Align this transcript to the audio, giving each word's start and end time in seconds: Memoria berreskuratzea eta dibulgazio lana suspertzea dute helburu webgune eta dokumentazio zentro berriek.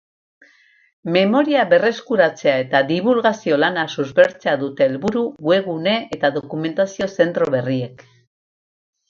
Memoria 1.17 1.65
berreskuratzea 1.73 2.53
eta 2.63 2.81
dibulgazio 2.93 3.59
lana 3.65 3.83
suspertzea 3.97 4.57
dute 4.63 4.87
helburu 4.89 5.23
webgune 5.51 5.95
eta 6.19 6.33
dokumentazio 6.41 7.11
zentro 7.21 7.51
berriek. 7.59 8.05